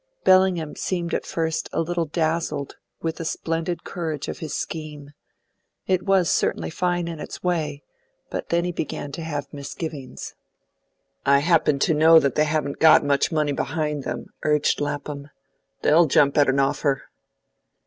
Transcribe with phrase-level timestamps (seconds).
[0.23, 5.11] Bellingham seemed at first a little dazzled with the splendid courage of his scheme;
[5.85, 7.83] it was certainly fine in its way;
[8.31, 10.33] but then he began to have his misgivings.
[11.23, 15.29] "I happen to know that they haven't got much money behind them," urged Lapham.
[15.83, 17.03] "They'll jump at an offer."